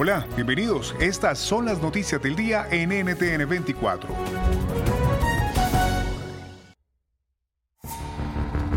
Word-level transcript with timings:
Hola, 0.00 0.28
bienvenidos. 0.36 0.94
Estas 1.00 1.40
son 1.40 1.64
las 1.64 1.82
noticias 1.82 2.22
del 2.22 2.36
día 2.36 2.68
en 2.70 2.90
NTN 2.90 3.48
24. 3.48 4.08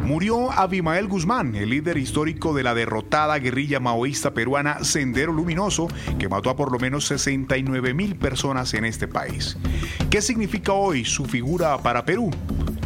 Murió 0.03 0.51
Abimael 0.51 1.07
Guzmán, 1.07 1.53
el 1.55 1.69
líder 1.69 1.99
histórico 1.99 2.55
de 2.55 2.63
la 2.63 2.73
derrotada 2.73 3.37
guerrilla 3.37 3.79
maoísta 3.79 4.33
peruana 4.33 4.83
Sendero 4.83 5.31
Luminoso, 5.31 5.89
que 6.17 6.27
mató 6.27 6.49
a 6.49 6.55
por 6.55 6.71
lo 6.71 6.79
menos 6.79 7.05
69 7.05 7.93
mil 7.93 8.15
personas 8.15 8.73
en 8.73 8.85
este 8.85 9.07
país. 9.07 9.59
¿Qué 10.09 10.23
significa 10.23 10.73
hoy 10.73 11.05
su 11.05 11.25
figura 11.25 11.77
para 11.77 12.03
Perú? 12.03 12.31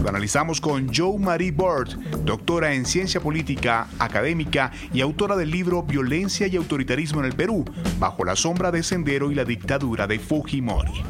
Lo 0.01 0.09
analizamos 0.09 0.61
con 0.61 0.93
Joe 0.93 1.17
Marie 1.17 1.51
Bird, 1.51 1.97
doctora 2.23 2.73
en 2.73 2.85
ciencia 2.85 3.19
política, 3.21 3.87
académica 3.99 4.71
y 4.93 5.01
autora 5.01 5.35
del 5.35 5.51
libro 5.51 5.83
Violencia 5.83 6.47
y 6.47 6.55
autoritarismo 6.55 7.21
en 7.21 7.25
el 7.25 7.35
Perú, 7.35 7.65
bajo 7.97 8.23
la 8.23 8.35
sombra 8.35 8.71
de 8.71 8.83
Sendero 8.83 9.31
y 9.31 9.35
la 9.35 9.45
dictadura 9.45 10.05
de 10.05 10.19
Fujimori. 10.19 11.03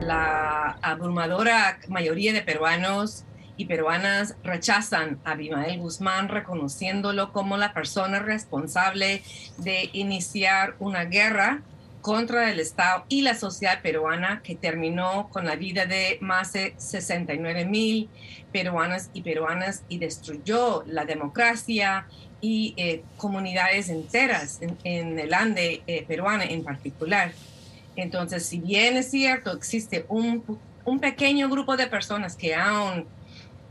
La 0.00 0.78
abrumadora 0.82 1.78
mayoría 1.88 2.32
de 2.32 2.42
peruanos 2.42 3.24
y 3.56 3.66
peruanas 3.66 4.36
rechazan 4.42 5.18
a 5.24 5.32
Abimael 5.32 5.78
Guzmán, 5.78 6.28
reconociéndolo 6.28 7.32
como 7.32 7.56
la 7.56 7.72
persona 7.74 8.18
responsable 8.20 9.22
de 9.58 9.90
iniciar 9.92 10.74
una 10.78 11.04
guerra 11.04 11.62
contra 12.02 12.50
el 12.50 12.60
Estado 12.60 13.04
y 13.08 13.22
la 13.22 13.34
sociedad 13.34 13.80
peruana 13.80 14.42
que 14.42 14.56
terminó 14.56 15.30
con 15.30 15.46
la 15.46 15.56
vida 15.56 15.86
de 15.86 16.18
más 16.20 16.52
de 16.52 16.74
69 16.76 17.64
mil 17.64 18.10
peruanas 18.52 19.08
y 19.14 19.22
peruanas 19.22 19.84
y 19.88 19.98
destruyó 19.98 20.84
la 20.86 21.04
democracia 21.04 22.06
y 22.40 22.74
eh, 22.76 23.04
comunidades 23.16 23.88
enteras 23.88 24.60
en, 24.82 25.18
el 25.18 25.32
Ande 25.32 25.82
eh, 25.86 26.04
peruano 26.06 26.42
en 26.42 26.64
particular. 26.64 27.32
Entonces, 27.94 28.44
si 28.44 28.58
bien 28.58 28.96
es 28.96 29.10
cierto, 29.10 29.52
existe 29.52 30.04
un, 30.08 30.42
un 30.84 30.98
pequeño 30.98 31.48
grupo 31.48 31.76
de 31.76 31.86
personas 31.86 32.34
que 32.34 32.54
aún 32.54 33.06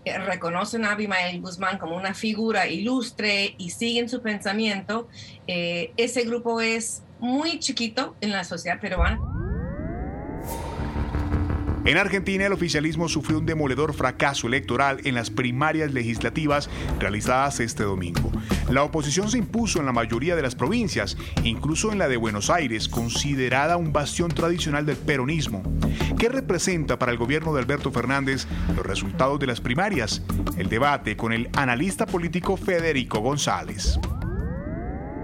reconocen 0.05 0.85
a 0.85 0.91
Abimael 0.91 1.41
Guzmán 1.41 1.77
como 1.77 1.95
una 1.95 2.13
figura 2.13 2.67
ilustre 2.67 3.55
y 3.57 3.69
siguen 3.69 4.09
su 4.09 4.21
pensamiento, 4.21 5.07
ese 5.47 6.23
grupo 6.23 6.61
es 6.61 7.03
muy 7.19 7.59
chiquito 7.59 8.15
en 8.21 8.31
la 8.31 8.43
sociedad 8.43 8.79
peruana. 8.79 9.30
En 11.83 11.97
Argentina, 11.97 12.45
el 12.45 12.53
oficialismo 12.53 13.09
sufrió 13.09 13.39
un 13.39 13.45
demoledor 13.45 13.93
fracaso 13.93 14.47
electoral 14.47 14.99
en 15.03 15.15
las 15.15 15.31
primarias 15.31 15.93
legislativas 15.93 16.69
realizadas 16.99 17.59
este 17.59 17.83
domingo. 17.83 18.31
La 18.69 18.83
oposición 18.83 19.29
se 19.29 19.39
impuso 19.39 19.79
en 19.79 19.87
la 19.87 19.91
mayoría 19.91 20.35
de 20.35 20.43
las 20.43 20.55
provincias, 20.55 21.17
incluso 21.43 21.91
en 21.91 21.97
la 21.97 22.07
de 22.07 22.17
Buenos 22.17 22.51
Aires, 22.51 22.87
considerada 22.87 23.77
un 23.77 23.91
bastión 23.91 24.29
tradicional 24.29 24.85
del 24.85 24.97
peronismo. 24.97 25.63
¿Qué 26.19 26.29
representa 26.29 26.99
para 26.99 27.11
el 27.11 27.17
gobierno 27.17 27.53
de 27.53 27.61
Alberto 27.61 27.91
Fernández 27.91 28.47
los 28.75 28.85
resultados 28.85 29.39
de 29.39 29.47
las 29.47 29.59
primarias? 29.59 30.23
El 30.57 30.69
debate 30.69 31.17
con 31.17 31.33
el 31.33 31.49
analista 31.57 32.05
político 32.05 32.57
Federico 32.57 33.19
González. 33.19 33.99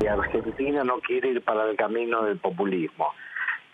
Argentina 0.10 0.84
no 0.84 1.00
quiere 1.00 1.30
ir 1.32 1.42
para 1.42 1.70
el 1.70 1.76
camino 1.76 2.24
del 2.24 2.38
populismo. 2.38 3.08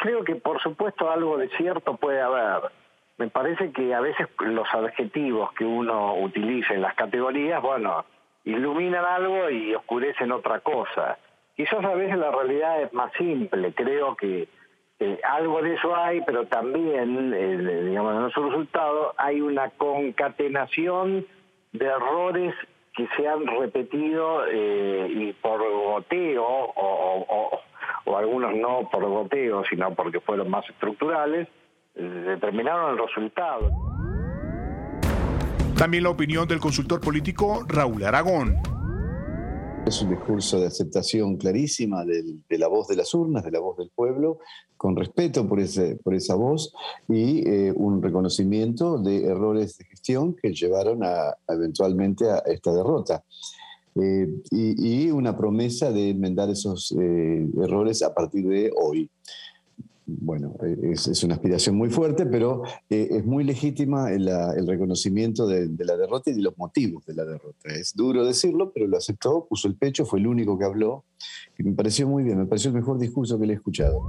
Creo 0.03 0.25
que 0.25 0.36
por 0.36 0.62
supuesto 0.62 1.09
algo 1.09 1.38
de 1.38 1.47
cierto 1.56 1.96
puede 1.96 2.19
haber. 2.19 2.69
Me 3.18 3.30
parece 3.30 3.72
que 3.72 3.94
a 3.94 4.02
veces 4.02 4.28
los 4.40 4.68
adjetivos 4.74 5.53
que 5.53 5.64
uno 5.64 6.16
utiliza 6.16 6.74
en 6.74 6.81
las 6.81 6.94
categorías, 6.96 7.62
bueno, 7.62 8.03
iluminan 8.44 9.06
algo 9.06 9.50
y 9.50 9.74
oscurecen 9.74 10.34
otra 10.34 10.59
cosa. 10.59 11.18
Quizás 11.56 11.86
a 11.86 11.94
veces 11.94 12.18
la 12.18 12.31
realidad 12.31 12.81
es 12.81 12.92
más 12.92 13.13
simple. 13.13 13.74
Creo 13.74 14.18
que 14.18 14.50
algo 15.24 15.62
de 15.62 15.75
eso 15.75 15.96
hay, 15.96 16.19
pero 16.25 16.47
también, 16.47 17.34
eh, 17.34 17.86
digamos, 17.86 18.13
en 18.13 18.22
nuestro 18.24 18.50
resultado 18.50 19.13
hay 19.16 19.40
una 19.40 19.69
concatenación 19.69 21.25
de 21.72 21.86
errores 21.86 22.53
que 22.94 23.08
se 23.16 23.25
han 23.25 23.47
repetido 23.47 24.46
eh, 24.47 25.08
y 25.09 25.31
por 25.31 25.62
goteo, 25.62 26.44
o, 26.46 27.62
algunos 28.06 28.53
no 28.56 28.90
por 28.91 29.08
goteo, 29.08 29.64
sino 29.69 29.94
porque 29.96 30.19
fueron 30.19 30.50
más 30.50 30.68
estructurales, 30.69 31.47
eh, 31.96 32.02
determinaron 32.02 32.91
el 32.91 33.06
resultado. 33.06 33.72
También 35.78 36.03
la 36.03 36.09
opinión 36.09 36.47
del 36.47 36.59
consultor 36.59 37.02
político 37.02 37.63
Raúl 37.68 38.03
Aragón. 38.03 38.56
Es 39.86 40.02
un 40.02 40.12
discurso 40.12 40.62
de 40.62 40.68
aceptación 40.68 41.36
clarísima 41.36 42.06
de 42.06 42.58
la 42.58 42.68
voz 42.69 42.88
de 42.88 42.96
las 42.96 43.13
urnas, 43.13 43.44
de 43.44 43.52
la 43.52 43.59
voz 43.59 43.78
del 43.78 43.90
pueblo, 43.94 44.40
con 44.84 44.97
respeto 44.97 45.47
por, 45.47 45.62
ese, 45.62 45.96
por 46.03 46.13
esa 46.13 46.36
voz 46.36 46.74
y 47.08 47.47
eh, 47.47 47.74
un 47.74 48.02
reconocimiento 48.02 48.97
de 48.97 49.25
errores 49.25 49.78
de 49.78 49.86
gestión 49.86 50.36
que 50.36 50.53
llevaron 50.53 51.06
a, 51.06 51.38
eventualmente 51.47 52.30
a 52.30 52.40
esta 52.46 52.74
derrota. 52.74 53.24
Eh, 54.02 54.28
y, 54.52 55.12
una 55.12 55.38
promesa 55.38 55.92
de 55.92 56.09
enmendar 56.09 56.50
esos 56.50 56.96
eh, 57.00 57.48
errores 57.62 58.02
a 58.02 58.14
partir 58.14 58.48
de 58.48 58.72
hoy 58.76 59.09
bueno, 60.06 60.56
es, 60.81 61.24
una 61.24 61.36
aspiración 61.36 61.76
muy 61.76 61.90
fuerte, 61.90 62.26
pero 62.26 62.64
eh, 62.90 63.08
es 63.12 63.26
muy 63.26 63.44
legítima 63.44 64.12
el, 64.12 64.28
reconocimiento 64.68 65.48
de, 65.48 65.70
la 65.80 65.96
derrota 65.96 66.30
y 66.30 66.34
de 66.34 66.42
los 66.42 66.58
motivos 66.58 67.06
de 67.06 67.14
la 67.14 67.26
derrota. 67.26 67.70
Es 67.70 67.94
duro 67.96 68.26
decirlo, 68.26 68.72
pero 68.74 68.88
lo 68.88 68.98
aceptó, 68.98 69.46
puso 69.48 69.68
el 69.68 69.76
pecho, 69.76 70.06
fue 70.06 70.20
el 70.20 70.28
único 70.28 70.58
que 70.58 70.66
habló, 70.66 71.06
y 71.58 71.64
me 71.64 71.74
pareció 71.74 72.08
muy 72.08 72.24
bien, 72.24 72.38
me 72.38 72.46
pareció 72.46 72.70
el 72.70 72.75
mejor 72.75 73.00
discurso 73.00 73.40
que 73.40 73.46
le 73.46 73.54
he 73.54 73.56
escuchado. 73.56 74.00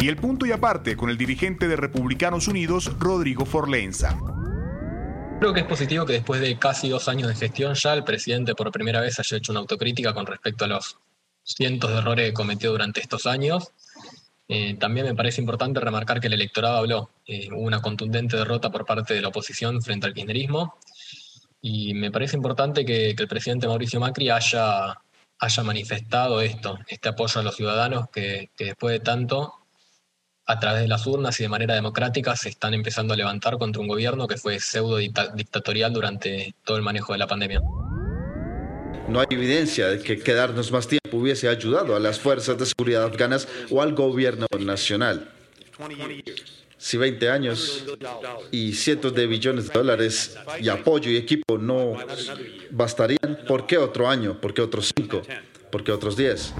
Y 0.00 0.08
el 0.08 0.16
punto 0.16 0.44
y 0.44 0.52
aparte 0.52 0.96
con 0.96 1.08
el 1.08 1.16
dirigente 1.16 1.66
de 1.66 1.76
Republicanos 1.76 2.46
Unidos, 2.46 2.94
Rodrigo 2.98 3.46
Forlenza. 3.46 4.18
Creo 5.44 5.52
que 5.52 5.60
es 5.60 5.66
positivo 5.66 6.06
que 6.06 6.14
después 6.14 6.40
de 6.40 6.58
casi 6.58 6.88
dos 6.88 7.06
años 7.06 7.28
de 7.28 7.34
gestión 7.34 7.74
ya 7.74 7.92
el 7.92 8.02
presidente 8.02 8.54
por 8.54 8.72
primera 8.72 9.02
vez 9.02 9.20
haya 9.20 9.36
hecho 9.36 9.52
una 9.52 9.60
autocrítica 9.60 10.14
con 10.14 10.24
respecto 10.24 10.64
a 10.64 10.68
los 10.68 10.96
cientos 11.42 11.90
de 11.90 11.98
errores 11.98 12.30
que 12.30 12.32
cometió 12.32 12.70
durante 12.70 13.02
estos 13.02 13.26
años 13.26 13.70
eh, 14.48 14.74
también 14.80 15.04
me 15.04 15.14
parece 15.14 15.42
importante 15.42 15.80
remarcar 15.80 16.18
que 16.18 16.28
el 16.28 16.32
electorado 16.32 16.78
habló. 16.78 17.10
Eh, 17.26 17.50
hubo 17.52 17.60
una 17.60 17.82
contundente 17.82 18.38
derrota 18.38 18.70
por 18.70 18.86
parte 18.86 19.12
de 19.12 19.20
la 19.20 19.28
oposición 19.28 19.82
frente 19.82 20.06
al 20.06 20.14
kirchnerismo. 20.14 20.78
Y 21.60 21.92
me 21.92 22.10
parece 22.10 22.38
importante 22.38 22.86
que, 22.86 23.10
el 23.10 23.28
presidente 23.28 23.68
Mauricio 23.68 24.00
Macri 24.00 24.30
haya, 24.30 24.98
haya 25.40 25.62
manifestado 25.62 26.40
esto, 26.40 26.78
este 26.88 27.10
apoyo 27.10 27.42
a 27.42 27.44
los 27.44 27.54
ciudadanos 27.54 28.08
que, 28.08 28.48
que 28.56 28.64
después 28.64 28.94
de 28.94 29.00
tanto, 29.00 29.52
a 30.46 30.60
través 30.60 30.82
de 30.82 30.88
las 30.88 31.06
urnas 31.06 31.38
y 31.40 31.44
de 31.44 31.48
manera 31.48 31.74
democrática, 31.74 32.36
se 32.36 32.50
están 32.50 32.74
empezando 32.74 33.14
a 33.14 33.16
levantar 33.16 33.56
contra 33.58 33.80
un 33.80 33.88
gobierno 33.88 34.26
que 34.26 34.36
fue 34.36 34.60
pseudo 34.60 34.98
dictatorial 34.98 35.92
durante 35.92 36.54
todo 36.64 36.76
el 36.76 36.82
manejo 36.82 37.12
de 37.12 37.18
la 37.18 37.26
pandemia. 37.26 37.62
No 39.08 39.20
hay 39.20 39.26
evidencia 39.30 39.88
de 39.88 40.02
que 40.02 40.18
quedarnos 40.18 40.72
más 40.72 40.88
tiempo 40.88 41.18
hubiese 41.18 41.48
ayudado 41.48 41.94
a 41.94 42.00
las 42.00 42.18
fuerzas 42.18 42.58
de 42.58 42.66
seguridad 42.66 43.04
afganas 43.04 43.46
o 43.70 43.82
al 43.82 43.94
gobierno 43.94 44.46
nacional. 44.58 45.30
si 46.78 46.96
20 46.96 47.30
años 47.30 47.84
y 48.50 48.72
cientos 48.74 49.14
de 49.14 49.26
billones 49.26 49.68
de 49.68 49.74
dólares 49.74 50.36
y 50.60 50.68
apoyo 50.68 51.10
y 51.10 51.16
equipo 51.16 51.58
no 51.58 51.96
bastarían, 52.70 53.40
¿por 53.46 53.66
qué 53.66 53.78
otro 53.78 54.08
año? 54.08 54.40
¿Por 54.40 54.54
qué 54.54 54.62
otros 54.62 54.92
5? 54.96 55.22
¿Por 55.70 55.84
qué 55.84 55.92
otros 55.92 56.16
10? 56.16 56.54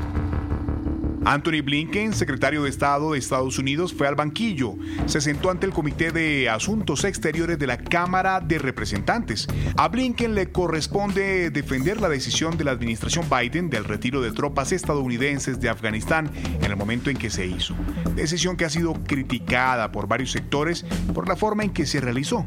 Anthony 1.24 1.62
Blinken, 1.62 2.12
secretario 2.12 2.64
de 2.64 2.70
Estado 2.70 3.12
de 3.12 3.18
Estados 3.18 3.58
Unidos, 3.58 3.94
fue 3.94 4.06
al 4.06 4.14
banquillo. 4.14 4.74
Se 5.06 5.20
sentó 5.20 5.50
ante 5.50 5.66
el 5.66 5.72
Comité 5.72 6.10
de 6.10 6.50
Asuntos 6.50 7.04
Exteriores 7.04 7.58
de 7.58 7.66
la 7.66 7.78
Cámara 7.78 8.40
de 8.40 8.58
Representantes. 8.58 9.48
A 9.76 9.88
Blinken 9.88 10.34
le 10.34 10.52
corresponde 10.52 11.50
defender 11.50 12.00
la 12.00 12.08
decisión 12.10 12.58
de 12.58 12.64
la 12.64 12.72
administración 12.72 13.26
Biden 13.30 13.70
del 13.70 13.84
retiro 13.84 14.20
de 14.20 14.32
tropas 14.32 14.72
estadounidenses 14.72 15.60
de 15.60 15.70
Afganistán 15.70 16.30
en 16.60 16.64
el 16.64 16.76
momento 16.76 17.08
en 17.08 17.16
que 17.16 17.30
se 17.30 17.46
hizo. 17.46 17.74
Decisión 18.14 18.56
que 18.56 18.66
ha 18.66 18.70
sido 18.70 18.92
criticada 19.04 19.92
por 19.92 20.06
varios 20.06 20.30
sectores 20.30 20.84
por 21.14 21.26
la 21.26 21.36
forma 21.36 21.64
en 21.64 21.70
que 21.70 21.86
se 21.86 22.00
realizó. 22.00 22.46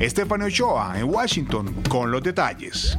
Estefano 0.00 0.46
Ochoa, 0.46 0.98
en 0.98 1.04
Washington, 1.04 1.74
con 1.88 2.10
los 2.10 2.22
detalles. 2.22 2.98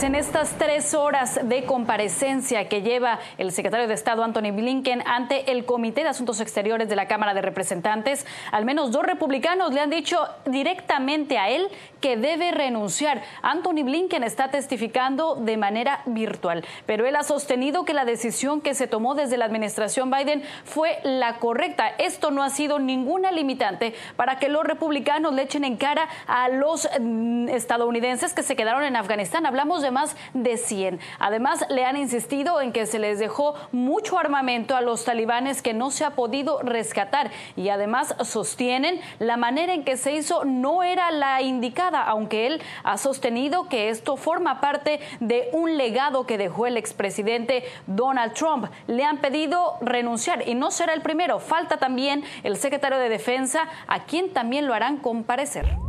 En 0.00 0.14
estas 0.14 0.56
tres 0.56 0.94
horas 0.94 1.40
de 1.42 1.64
comparecencia 1.64 2.68
que 2.68 2.80
lleva 2.80 3.18
el 3.36 3.52
secretario 3.52 3.88
de 3.88 3.94
Estado 3.94 4.22
Anthony 4.22 4.52
Blinken 4.52 5.02
ante 5.04 5.50
el 5.50 5.66
Comité 5.66 6.02
de 6.02 6.08
Asuntos 6.08 6.40
Exteriores 6.40 6.88
de 6.88 6.96
la 6.96 7.08
Cámara 7.08 7.34
de 7.34 7.42
Representantes, 7.42 8.24
al 8.52 8.64
menos 8.64 8.90
dos 8.90 9.02
republicanos 9.02 9.74
le 9.74 9.80
han 9.80 9.90
dicho 9.90 10.16
directamente 10.46 11.36
a 11.36 11.50
él 11.50 11.68
que 12.00 12.16
debe 12.16 12.52
renunciar. 12.52 13.22
Anthony 13.42 13.82
Blinken 13.84 14.22
está 14.22 14.50
testificando 14.50 15.34
de 15.34 15.56
manera 15.56 16.00
virtual, 16.06 16.64
pero 16.86 17.04
él 17.04 17.16
ha 17.16 17.24
sostenido 17.24 17.84
que 17.84 17.92
la 17.92 18.04
decisión 18.04 18.62
que 18.62 18.74
se 18.74 18.86
tomó 18.86 19.14
desde 19.14 19.36
la 19.36 19.44
administración 19.44 20.10
Biden 20.10 20.42
fue 20.64 21.00
la 21.02 21.38
correcta. 21.38 21.88
Esto 21.98 22.30
no 22.30 22.42
ha 22.42 22.50
sido 22.50 22.78
ninguna 22.78 23.30
limitante 23.30 23.94
para 24.16 24.38
que 24.38 24.48
los 24.48 24.64
republicanos 24.64 25.34
le 25.34 25.42
echen 25.42 25.64
en 25.64 25.76
cara 25.76 26.08
a 26.26 26.48
los 26.48 26.88
mm, 26.98 27.48
estadounidenses 27.48 28.32
que 28.32 28.42
se 28.42 28.56
quedaron 28.56 28.84
en 28.84 28.96
Afganistán. 28.96 29.44
Hablamos 29.44 29.82
de 29.82 29.87
más 29.90 30.16
de 30.34 30.56
100. 30.56 31.00
Además, 31.18 31.64
le 31.68 31.84
han 31.84 31.96
insistido 31.96 32.60
en 32.60 32.72
que 32.72 32.86
se 32.86 32.98
les 32.98 33.18
dejó 33.18 33.54
mucho 33.72 34.18
armamento 34.18 34.76
a 34.76 34.80
los 34.80 35.04
talibanes 35.04 35.62
que 35.62 35.74
no 35.74 35.90
se 35.90 36.04
ha 36.04 36.10
podido 36.10 36.60
rescatar 36.62 37.30
y 37.56 37.68
además 37.68 38.14
sostienen 38.22 39.00
la 39.18 39.36
manera 39.36 39.74
en 39.74 39.84
que 39.84 39.96
se 39.96 40.12
hizo 40.14 40.44
no 40.44 40.82
era 40.82 41.10
la 41.10 41.42
indicada, 41.42 42.02
aunque 42.02 42.46
él 42.46 42.62
ha 42.84 42.98
sostenido 42.98 43.68
que 43.68 43.88
esto 43.88 44.16
forma 44.16 44.60
parte 44.60 45.00
de 45.20 45.48
un 45.52 45.76
legado 45.76 46.26
que 46.26 46.38
dejó 46.38 46.66
el 46.66 46.76
expresidente 46.76 47.64
Donald 47.86 48.34
Trump. 48.34 48.66
Le 48.86 49.04
han 49.04 49.18
pedido 49.18 49.76
renunciar 49.80 50.48
y 50.48 50.54
no 50.54 50.70
será 50.70 50.94
el 50.94 51.02
primero. 51.02 51.38
Falta 51.38 51.78
también 51.78 52.24
el 52.42 52.56
secretario 52.56 52.98
de 52.98 53.08
Defensa, 53.08 53.68
a 53.86 54.04
quien 54.04 54.32
también 54.32 54.66
lo 54.66 54.74
harán 54.74 54.98
comparecer. 54.98 55.87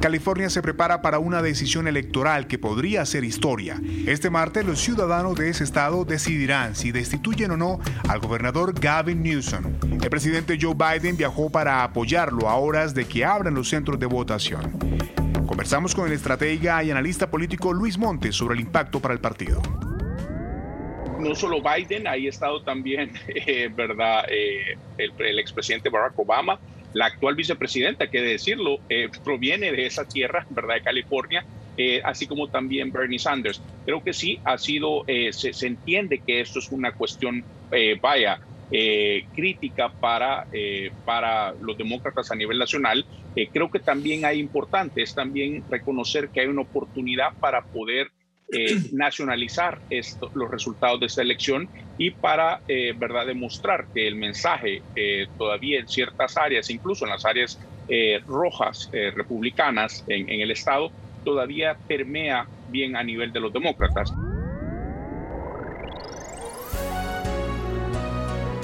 California 0.00 0.48
se 0.48 0.62
prepara 0.62 1.02
para 1.02 1.18
una 1.18 1.42
decisión 1.42 1.86
electoral 1.86 2.46
que 2.46 2.58
podría 2.58 3.04
ser 3.04 3.22
historia. 3.22 3.78
Este 4.06 4.30
martes 4.30 4.64
los 4.64 4.80
ciudadanos 4.80 5.36
de 5.36 5.50
ese 5.50 5.62
estado 5.62 6.06
decidirán 6.06 6.74
si 6.74 6.90
destituyen 6.90 7.50
o 7.50 7.58
no 7.58 7.80
al 8.08 8.18
gobernador 8.18 8.72
Gavin 8.80 9.22
Newsom. 9.22 9.74
El 10.02 10.08
presidente 10.08 10.56
Joe 10.58 10.74
Biden 10.74 11.18
viajó 11.18 11.52
para 11.52 11.84
apoyarlo 11.84 12.48
a 12.48 12.54
horas 12.56 12.94
de 12.94 13.04
que 13.04 13.26
abran 13.26 13.54
los 13.54 13.68
centros 13.68 14.00
de 14.00 14.06
votación. 14.06 14.78
Conversamos 15.46 15.94
con 15.94 16.06
el 16.06 16.14
estratega 16.14 16.82
y 16.82 16.90
analista 16.90 17.30
político 17.30 17.74
Luis 17.74 17.98
Montes 17.98 18.34
sobre 18.34 18.54
el 18.54 18.60
impacto 18.60 19.00
para 19.00 19.12
el 19.12 19.20
partido 19.20 19.60
no 21.18 21.34
solo 21.34 21.58
Biden, 21.60 22.08
ahí 22.08 22.26
ha 22.26 22.30
estado 22.30 22.62
también, 22.62 23.12
eh, 23.28 23.68
¿verdad? 23.76 24.24
Eh, 24.30 24.78
el, 24.96 25.12
el, 25.18 25.38
expresidente 25.38 25.90
Barack 25.90 26.18
Obama, 26.18 26.58
la 26.92 27.06
actual 27.06 27.34
vicepresidenta, 27.34 28.08
que 28.08 28.20
de 28.20 28.30
decirlo, 28.30 28.78
eh, 28.88 29.08
proviene 29.22 29.72
de 29.72 29.86
esa 29.86 30.04
tierra, 30.04 30.44
¿verdad?, 30.50 30.74
de 30.74 30.82
California, 30.82 31.44
eh, 31.76 32.00
así 32.04 32.26
como 32.26 32.48
también 32.48 32.90
Bernie 32.90 33.18
Sanders. 33.18 33.62
Creo 33.84 34.02
que 34.02 34.12
sí, 34.12 34.40
ha 34.44 34.58
sido, 34.58 35.04
eh, 35.06 35.32
se, 35.32 35.52
se, 35.52 35.66
entiende 35.66 36.20
que 36.26 36.40
esto 36.40 36.58
es 36.58 36.70
una 36.70 36.92
cuestión, 36.92 37.44
vaya, 38.00 38.40
crítica 39.34 39.88
para, 39.88 40.46
para 41.04 41.52
los 41.60 41.76
demócratas 41.76 42.30
a 42.30 42.36
nivel 42.36 42.58
nacional. 42.58 43.04
creo 43.52 43.70
que 43.70 43.78
también 43.78 44.24
hay 44.24 44.38
importante, 44.38 45.02
es 45.02 45.14
también 45.14 45.64
reconocer 45.68 46.30
que 46.30 46.40
hay 46.40 46.46
una 46.46 46.62
oportunidad 46.62 47.32
para 47.40 47.62
poder 47.62 48.10
eh, 48.52 48.76
nacionalizar 48.92 49.80
esto, 49.88 50.30
los 50.34 50.50
resultados 50.50 51.00
de 51.00 51.06
esta 51.06 51.22
elección 51.22 51.68
y 51.96 52.10
para 52.12 52.60
eh, 52.66 52.92
verdad 52.96 53.26
demostrar 53.26 53.86
que 53.94 54.08
el 54.08 54.16
mensaje 54.16 54.84
eh, 54.94 55.26
todavía 55.36 55.80
en 55.80 55.86
ciertas 55.88 56.36
áreas, 56.36 56.70
incluso 56.70 57.04
en 57.04 57.10
las 57.10 57.24
áreas 57.24 57.58
eh, 57.88 58.20
rojas 58.26 58.88
eh, 58.92 59.10
republicanas 59.14 60.02
en, 60.06 60.28
en 60.30 60.40
el 60.40 60.50
estado, 60.50 60.92
todavía 61.24 61.78
permea 61.86 62.48
bien 62.66 62.96
a 62.96 63.04
nivel 63.04 63.32
de 63.32 63.40
los 63.40 63.52
demócratas. 63.52 64.16